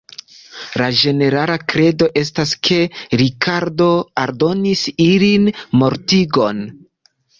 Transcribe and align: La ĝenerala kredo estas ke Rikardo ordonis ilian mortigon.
La 0.81 0.85
ĝenerala 1.01 1.57
kredo 1.73 2.07
estas 2.23 2.53
ke 2.69 2.79
Rikardo 3.23 3.91
ordonis 4.25 4.83
ilian 5.09 5.51
mortigon. 5.83 6.65